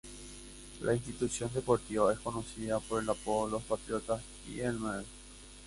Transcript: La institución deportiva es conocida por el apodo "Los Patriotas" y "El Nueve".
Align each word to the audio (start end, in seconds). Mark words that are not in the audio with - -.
La 0.81 0.95
institución 0.95 1.53
deportiva 1.53 2.11
es 2.11 2.17
conocida 2.21 2.79
por 2.79 3.03
el 3.03 3.09
apodo 3.11 3.47
"Los 3.51 3.61
Patriotas" 3.61 4.19
y 4.51 4.59
"El 4.59 4.79
Nueve". 4.79 5.03